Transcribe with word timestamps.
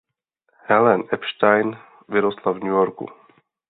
Helen 0.67 1.03
Epstein 1.11 1.77
vyrostla 2.07 2.51
v 2.51 2.59
New 2.59 2.73
Yorku. 2.73 3.09